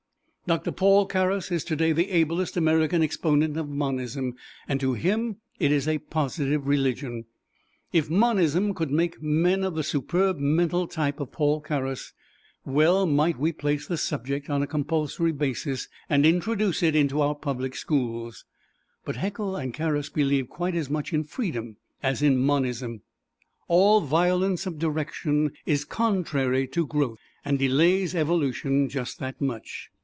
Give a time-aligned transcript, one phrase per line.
[0.47, 4.35] Doctor Paul Carus is today the ablest American exponent of Monism,
[4.67, 7.23] and to him it is a positive religion.
[7.93, 12.11] If Monism could make men of the superb mental type of Paul Carus,
[12.65, 17.35] well might we place the subject on a compulsory basis and introduce it into our
[17.35, 18.43] public schools.
[19.05, 23.03] But Haeckel and Carus believe quite as much in freedom as in Monism.
[23.69, 29.87] All violence of direction is contrary to growth, and delays evolution just that much.